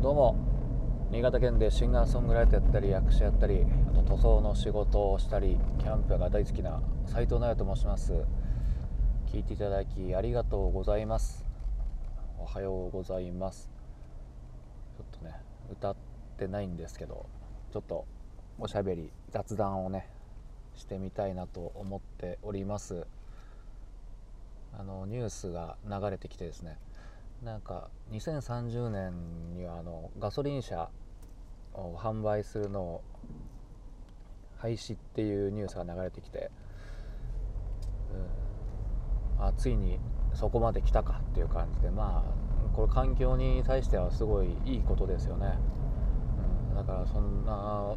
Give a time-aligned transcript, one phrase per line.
[0.00, 0.36] どうも。
[1.10, 8.12] 新潟県でシンガーソングライターやったり役者やったりあと塗装の仕事をしたりキャンプが大好きな斉藤直也と申します。
[9.26, 11.44] 聞いていただきありがとうございます。
[12.38, 13.68] おはようございます。
[14.96, 15.34] ちょっとね
[15.72, 15.96] 歌っ
[16.38, 17.26] てないんですけど
[17.72, 18.06] ちょっと
[18.60, 20.08] おしゃべり雑談をね
[20.76, 23.04] してみたいなと思っております。
[24.78, 26.78] あのニュースが流れてきてですね
[27.42, 30.88] なんか2030年にはあのガソリン車
[31.72, 33.04] を販売するのを
[34.56, 36.50] 廃止っていうニュースが流れてきて、
[39.38, 40.00] うん、あついに
[40.34, 45.54] そこまで来たかっていう感じでまあこれ環境に対してはすごいいいことですよね、
[46.70, 47.94] うん、だからそんな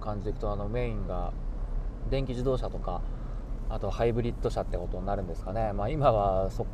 [0.00, 1.32] 感じでいくとあのメインが
[2.10, 3.00] 電気自動車とか
[3.70, 6.66] あとハイブリッド車ってことになるんですかね、まあ、今はそ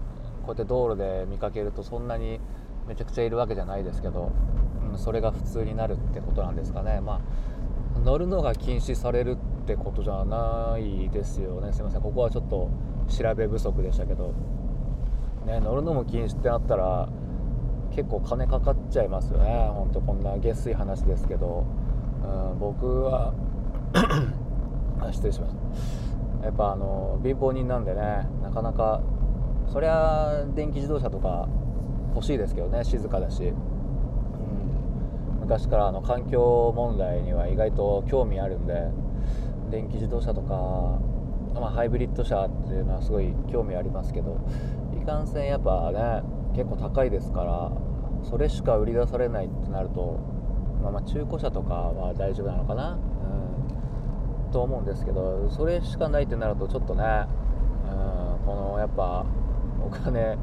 [0.46, 2.40] こうやって道路で見かけるとそんなに
[2.88, 4.32] めちゃくちゃいるわけじゃないですけど、
[4.90, 7.20] うん、それが普通になるってことなんですかね、ま
[7.96, 11.72] あ、乗るのが禁止されるってことじゃないですよね。
[11.72, 12.02] すいません。
[12.02, 12.70] ここはちょっと
[13.08, 14.32] 調べ不足でしたけど、
[15.46, 17.08] ね、乗るのも禁止ってなったら
[17.94, 19.70] 結構金かかっちゃいますよね。
[19.72, 21.64] ほんとこんな下水話ですけど、
[22.24, 23.32] うん、僕は
[25.10, 25.54] 失礼しまし
[26.40, 29.00] たやっぱあの貧乏人なんでねなかなか
[29.72, 31.48] そりゃ電気自動車とか
[32.14, 33.54] 欲しいですけどね静かだし、うん、
[35.40, 38.74] 昔からあの環境問題には意外と興味あるんで
[39.70, 41.00] 電気自動車とか、
[41.60, 44.40] まあ、ハイブリッド車っていうのはすごい興味ありますけど
[45.00, 46.22] いかんせんやっぱね
[46.56, 47.70] 結構高いですから
[48.28, 50.18] それしか売り出されないってなると、
[50.82, 52.98] まあ、まあ中古車とかは大丈夫なのかな、
[54.46, 57.04] うん、と思うんですけどそれしかないってなるとちょっとね、
[57.84, 59.24] うん、このやっぱ
[59.84, 60.36] お金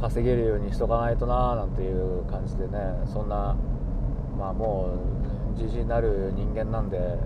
[0.00, 2.78] 稼げるようにしとかないとなーなんていう感じでね。
[3.06, 3.56] そんな
[4.38, 4.90] まあも
[5.56, 7.18] う自信なる人間なんで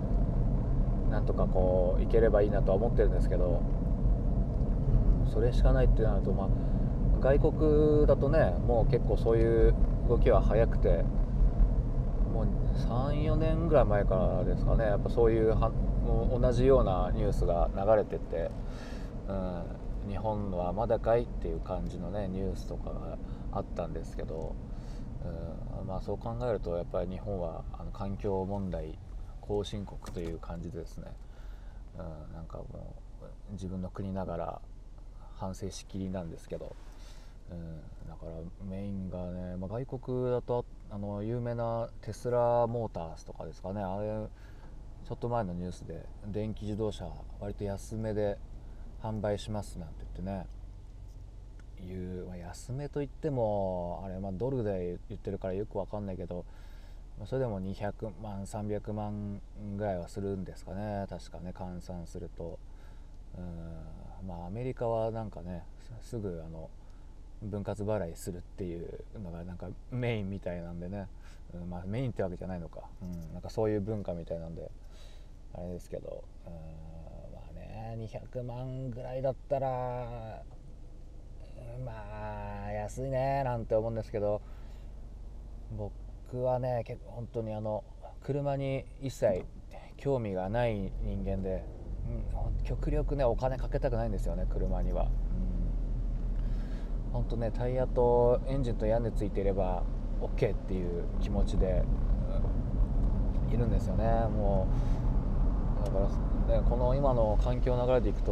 [1.09, 3.61] なんとかこういければいいなとは思ってるんですけど、
[5.25, 6.47] うん、それしかないってなるとまあ
[7.19, 9.75] 外国だとねもう結構そういう
[10.07, 11.03] 動きは早くて
[12.33, 12.47] もう
[12.77, 14.85] 34年ぐらい前からですかね。
[14.85, 18.49] やっぱそういうはもう同じようなニュースが流れてて、
[19.27, 19.63] うん、
[20.07, 23.17] 日本はまだかいっていう感じのねニュースとかが
[23.51, 24.55] あったんですけど、
[25.81, 28.97] うんまあ、そう考えるとやっぱり日本はあの環境問題
[29.41, 31.05] 後進国という感じでですね、
[31.97, 32.95] うん、なんかも
[33.49, 34.61] う自分の国ながら
[35.35, 36.75] 反省しきりなんですけど、
[37.51, 38.31] うん、だから
[38.69, 43.81] メインがね、まあ、外国だとあの有名なテスラモーターズとかですかね。
[43.81, 44.27] あれ
[45.07, 47.09] ちょっと前のニュースで電気自動車
[47.39, 48.37] 割と安めで
[49.03, 50.47] 販売しますなんて言ってね。
[51.87, 56.45] いう、まあ、安めといってもあれ、まあ、ドルで言ってるからよく分かんないけど
[57.25, 59.41] それでも200万300万
[59.77, 61.05] ぐらいはするんですかね。
[61.07, 62.57] 確かね換算すると。
[63.37, 65.63] うんまあアメリカはなんかね
[66.01, 66.69] すぐあの
[67.43, 71.07] 分割払いするっていうのがなんかメインみたいなんでね、
[71.53, 74.71] うんまあ、メインってわけじゃないのか、うん、なんかそういう文化みたいなんで
[75.53, 76.23] あれですけど。
[76.47, 77.00] うん。
[77.97, 80.43] 200万ぐらいだったら
[81.85, 81.91] ま
[82.67, 84.41] あ安いねなんて思うんですけど
[85.71, 87.83] 僕はね結構本当にあの
[88.23, 89.45] 車に一切
[89.97, 91.63] 興味がない人間で、
[92.07, 95.09] うん、極力ねお金かけたくないんですよね車には、
[97.13, 99.83] 本当ねタイヤとエンジンと屋根ついていれば
[100.21, 101.83] OK っていう気持ちで、
[103.53, 104.67] いるんですよねも
[105.83, 105.85] う。
[105.85, 108.31] だからこの今の環境流れでいくと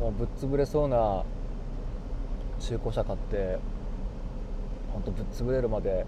[0.00, 1.24] もうぶっ潰れそうな
[2.58, 3.58] 中古車買って
[4.92, 6.06] 本当ぶっ潰れるまで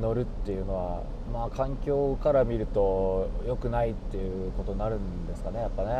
[0.00, 5.94] 乗るっていうのはまあ環境から見ると良くないっていうことになるんですかねやっぱね、うん。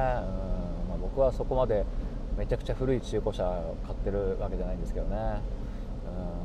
[0.91, 1.85] まあ、僕はそこまで
[2.37, 3.45] めちゃくちゃ古い中古車
[3.87, 5.17] 買ってるわけじゃないんですけどね、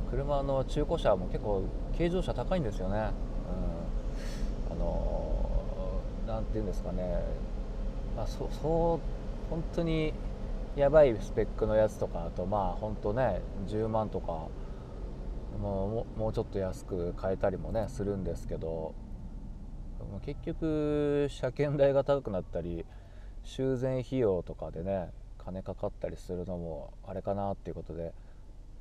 [0.05, 1.63] うん、車の中古車も結構
[1.97, 2.97] 軽乗車高いんですよね、
[4.69, 7.23] うん、あの何て言うんですかね。
[8.15, 10.13] まあ、そそう本当に
[10.75, 14.47] やばいスペックのやつとかあとまあ本当ね10万とか
[15.61, 18.93] もうもうちょっと安く買えたりもねするんですけど
[20.25, 22.85] 結局車検代が高くなったり
[23.43, 28.13] 修繕費用とかでね金かかったりするのもあれかなっていうことで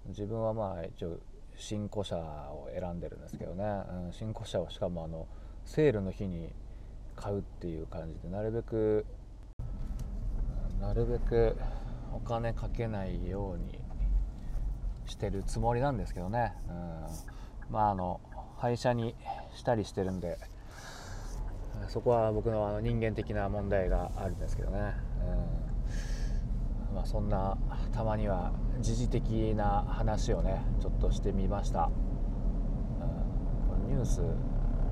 [0.06, 1.18] 自分はまあ一応
[1.56, 5.26] 新古車を選んでるんですけどね、うん、新古車をしかもあの
[5.64, 6.50] セールの日に
[7.14, 9.06] 買うっていう感じでなるべく
[10.86, 11.56] なるべく
[12.12, 13.80] お金かけないように
[15.06, 18.20] してるつもりなんですけどね、うん、まああの
[18.58, 19.14] 廃車に
[19.54, 20.38] したりしてるんで
[21.88, 24.94] そこは僕のあの人間的な問題があるんですけどね、
[26.90, 26.94] うん。
[26.94, 27.56] まあ、そんな
[27.92, 31.90] たまには時事的な話をねちょっとしてみました、
[33.80, 34.20] うん、ニュース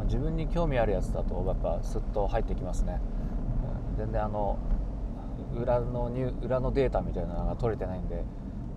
[0.05, 2.99] 自分に興味あるやつだとやっぱスッと入ってきますね、
[3.91, 4.59] うん、全然あの
[5.55, 8.25] 裏のニュ裏のデータみたいなのが取れてないんで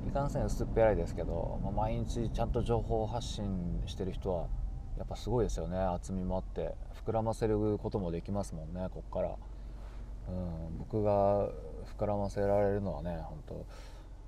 [0.08, 4.48] いかんせん薄っぺらいですけど、まあ、毎日ちゃんと情報発信してる人は
[4.98, 5.78] やっぱすごいですよね。
[5.78, 6.74] 厚みもあって
[7.06, 9.36] 膨らませることもできますもんねこっから、
[10.30, 11.50] うん、僕が
[11.98, 13.66] 膨らませられるのはね本当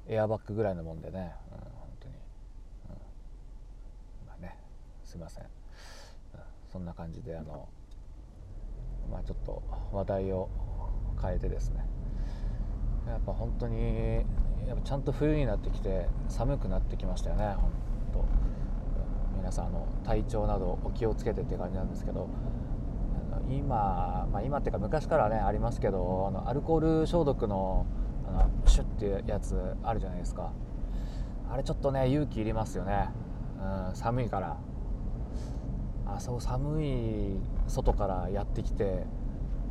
[0.07, 2.15] エアバッグぐらいのもんでね、うん、本当に、
[2.89, 2.93] う
[4.25, 4.57] ん、まあね
[5.03, 5.49] すいません、うん、
[6.71, 7.67] そんな感じであの
[9.09, 10.49] まあちょっと話題を
[11.21, 11.96] 変えてですね。
[13.07, 14.25] やっぱ本当に
[14.67, 17.71] やっぱちゃんと冬になってきて寒くなってきましたよね本
[18.13, 18.25] 当。
[19.37, 22.27] 皆さんあの体調などお気をつけてって感じなんですけど
[23.49, 27.85] 今、まあ、今っていうか昔からねありますけどあのアルコール消毒の
[28.27, 30.51] あのシュッっていうやつあるじゃないですか。
[31.49, 33.09] あれちょっとね勇気いりますよね、
[33.89, 34.57] うん、寒いから。
[36.05, 39.05] あそう寒い外からやってきて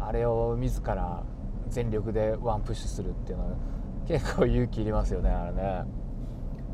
[0.01, 1.23] あれを自ら
[1.69, 3.57] 全力でワンプッシュするっていうのは
[4.07, 5.85] 結構勇気いりますよねあれね。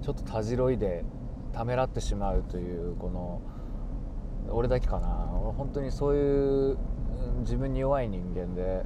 [0.03, 1.05] ちょっとたじろいで
[1.53, 3.41] ためらってしまうというこの
[4.51, 5.31] 俺だけかな。
[5.43, 6.79] 俺本当にそういう
[7.41, 8.85] 自分に弱い人間で、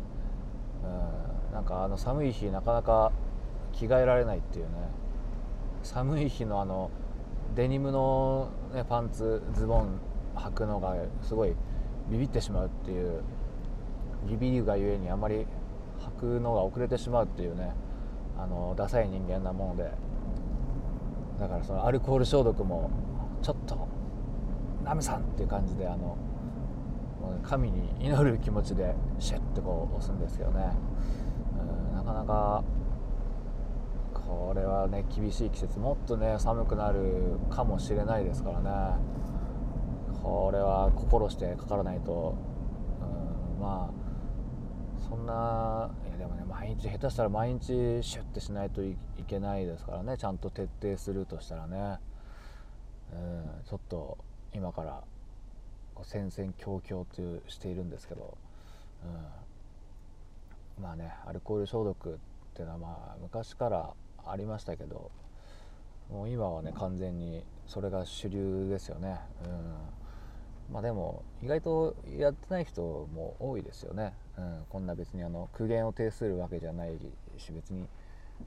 [0.84, 3.12] うん、なんかあの寒い日なかなか
[3.72, 4.70] 着替えられないっていうね。
[5.82, 6.90] 寒い日のあの
[7.54, 10.00] デニムの、ね、パンツズボン
[10.34, 11.54] 履くのがすごい
[12.10, 13.22] ビビってしまうっていう
[14.28, 15.46] ビビりがゆえにあんまり
[16.18, 17.72] くのが遅れてしまうっていうね
[18.38, 19.90] あのダサい人間なもので。
[21.38, 22.90] だからそのアルコール消毒も
[23.42, 23.86] ちょっと
[24.82, 26.16] ナムさんっていう感じであの
[27.42, 30.72] 神に祈る気持ちでシェッてこう押すんですけどね。
[31.90, 32.64] うんなかなか
[34.14, 35.78] これはね厳しい季節。
[35.78, 38.70] もっとね寒くなるかもしれないですからね。
[40.22, 42.34] これは心してかからないと、
[43.58, 44.05] うん、まあ
[45.16, 47.66] そんないやでもね毎日下手したら毎日
[48.02, 48.96] シュッてしないとい
[49.26, 51.96] けないですからねちゃんと徹底するとしたらね、
[53.12, 54.18] うん、ちょっと
[54.52, 55.02] 今から
[56.02, 58.36] 戦々恐々としているんですけど、
[60.76, 62.16] うん、まあねアルコール消毒っ
[62.54, 63.94] ていうのはまあ昔から
[64.26, 65.10] ありましたけど
[66.10, 69.18] もう今はね完全にそれが主流ですよね。
[69.44, 69.95] うん。
[70.72, 76.98] まあでも意外とやってない人も多いですよね、うん、こんな別にあの苦言を呈するわけじゃない
[77.38, 77.86] し別に、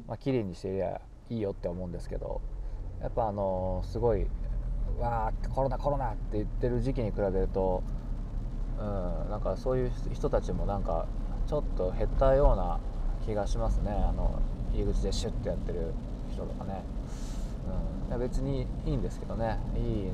[0.07, 2.41] まあ綺麗にしてりゃいいよって思うんですけど
[3.01, 4.27] やっぱあのすごい
[4.99, 7.83] わーコロナコロナって言ってる時期に比べると、
[8.79, 11.05] うん、なんかそういう人たちもなんか
[11.47, 12.79] ちょっと減ったような
[13.25, 13.91] 気がしますね。
[13.91, 14.41] あの
[14.73, 15.93] 入り口でシュッてやってる
[16.31, 16.83] 人とかね、
[18.11, 19.57] うん、別にいいんですけどね。
[19.75, 20.11] いい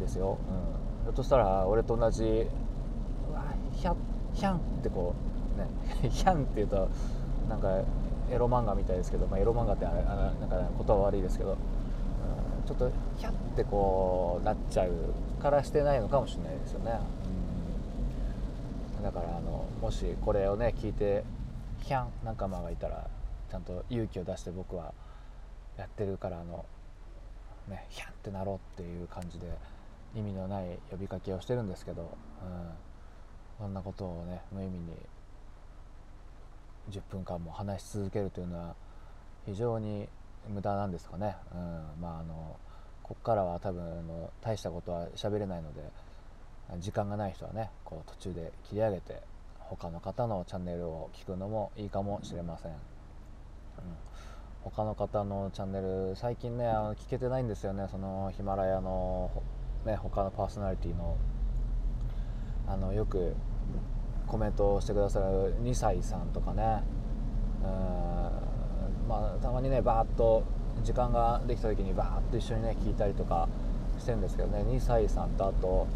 [0.00, 0.91] ですよ、うん。
[1.14, 2.46] としたら俺と同じ
[3.28, 3.96] うわヒャン
[4.34, 5.14] ヒャンってこ
[5.56, 6.88] うねヒャンって言うと
[7.48, 7.68] なんか
[8.30, 11.56] エロ漫画みたいですけど、まあ、エロ漫画ってあれあなんか言葉悪いですけど、うん、
[12.66, 14.92] ちょっとヒャンってこうなっちゃう
[15.42, 16.98] からしてないのかもしれないですよね、
[18.98, 21.24] うん、だからあのもしこれをね聞いて
[21.80, 23.08] ヒャン仲間がいたら
[23.50, 24.94] ちゃんと勇気を出して僕は
[25.76, 26.64] やってるからあの
[27.68, 29.46] ねヒャンってなろうっていう感じで
[30.14, 32.08] 意味のない呼びかけをしてるんですけど、うん、
[33.58, 34.84] そんなことをね無意味に
[36.90, 38.74] 10分間も話し続けるというのは
[39.46, 40.08] 非常に
[40.48, 42.56] 無駄なんですかね、うん、まああの
[43.02, 45.80] こっからは多分あの大したことは喋れないので
[46.78, 49.20] 時間がない人はねこう途中で切り上げて
[49.58, 52.76] 他の方のチャンネルを聞くのもいいかもしれません、うん、
[54.64, 57.88] 他の方のチャンネル最近ねあの聞けてないんですよね。
[57.90, 59.30] そのヒマラヤの
[59.84, 61.16] ね、他のパーソナリティの
[62.66, 63.34] あのよく
[64.26, 66.82] コメントをしてくださる2歳さんとかね。
[67.62, 69.08] うん。
[69.08, 70.44] まあたまにねバーッと
[70.84, 73.48] 時間ができた時にバーッと一緒にね聞いたりとか
[73.98, 74.60] してるんですけどね。
[74.60, 75.86] 2歳さんとあと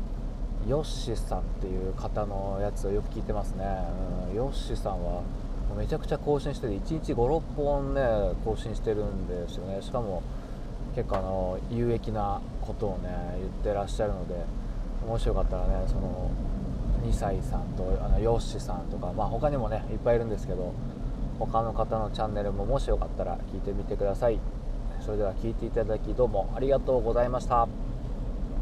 [0.68, 3.64] ヨッシーさんっていう方のやつをよく聞いてますね、
[4.30, 5.22] うん、ヨッシーさんは
[5.78, 8.00] めちゃくちゃ更新してて1日56本ね
[8.44, 9.80] 更新してるんですよね。
[9.80, 10.22] しかも
[10.96, 14.34] 結構あの有益なことをね言ってらっしゃるので
[15.06, 16.30] もしよかったらねその
[17.04, 20.72] 2歳さんとあのヨッシーさんとか、まあ、他にもねいっぱいいるんですけど
[21.38, 24.40] 他の方のチャンネルももしよかったら聞いてみてください。
[25.00, 27.85] それでは聴いていただきどうもありがとうございました。